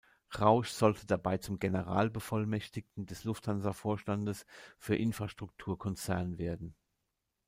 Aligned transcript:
Rausch 0.39 0.69
sollte 0.69 1.05
dabei 1.05 1.37
zum 1.37 1.59
Generalbevollmächtigten 1.59 3.05
des 3.05 3.23
Lufthansa-Vorstandes 3.23 4.47
für 4.79 4.95
"Infrastruktur 4.95 5.77
Konzern" 5.77 6.39
werden. 6.39 6.73